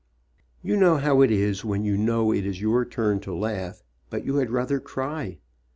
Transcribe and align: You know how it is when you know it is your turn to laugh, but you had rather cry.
You 0.63 0.77
know 0.77 0.97
how 0.97 1.21
it 1.21 1.29
is 1.29 1.63
when 1.63 1.83
you 1.85 1.95
know 1.95 2.33
it 2.33 2.43
is 2.43 2.59
your 2.59 2.85
turn 2.85 3.19
to 3.19 3.35
laugh, 3.35 3.83
but 4.09 4.25
you 4.25 4.37
had 4.37 4.49
rather 4.49 4.79
cry. 4.79 5.37